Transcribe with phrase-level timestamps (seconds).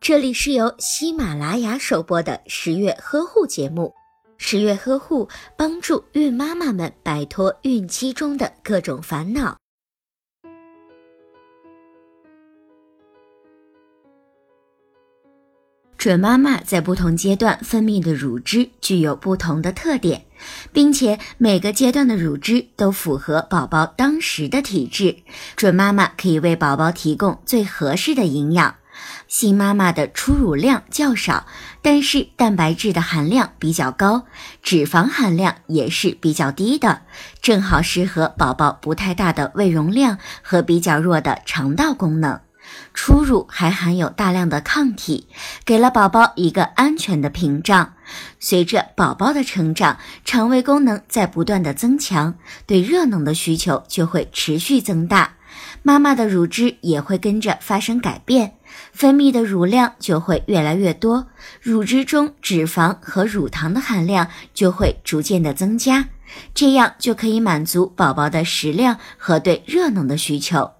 [0.00, 3.92] 这里是由喜马拉雅首播的十月呵护节目。
[4.36, 9.56] 十月呵护帮助孕妈妈们摆脱孕期中的各种烦恼。
[15.96, 20.26] 准妈妈在不同阶段分泌的乳汁具有不同的特点，
[20.70, 25.16] 并且每个阶段的乳汁都符合宝宝当时的体质。
[25.56, 28.74] 准妈妈可以为宝宝提供最合适的营养。
[29.28, 31.46] 新妈妈的初乳量较少，
[31.82, 34.26] 但是蛋白质的含量比较高，
[34.62, 37.02] 脂肪含量也是比较低的，
[37.40, 42.40] 正好适合宝宝不太大的胃容量和比较弱的肠道功能。
[42.92, 45.26] 初乳还含有大量的抗体，
[45.64, 47.94] 给了宝宝一个安全的屏障。
[48.38, 52.34] 随着宝宝的成长，肠胃功能在不断的增强，
[52.66, 55.34] 对热能的需求就会持续增大，
[55.82, 58.56] 妈妈的乳汁也会跟着发生改变，
[58.92, 61.26] 分泌的乳量就会越来越多，
[61.60, 66.08] 乳汁中脂肪和乳糖的含量就会逐渐的增加，
[66.54, 70.70] 这样就可以满足宝宝的食量和对热能的需求。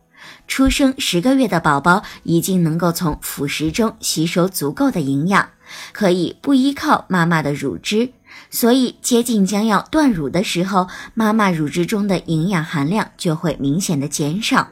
[0.46, 5.48] 出生十个月的宝宝已经能够从辅食中吸收足够的营养，
[5.92, 8.10] 可以不依靠妈妈的乳汁，
[8.50, 14.68] 所以接近将要断乳的时候，妈妈乳汁中的营养含量就会明显的减少。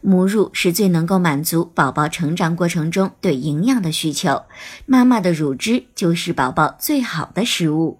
[0.00, 4.42] 母乳是最能够满足宝宝成长过程中对营养的需求，
[4.86, 7.99] 妈妈的乳汁就是宝宝最好的食物。